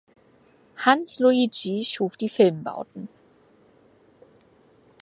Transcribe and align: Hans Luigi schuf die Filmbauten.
Hans 0.77 1.19
Luigi 1.19 1.83
schuf 1.83 2.17
die 2.17 2.27
Filmbauten. 2.27 3.07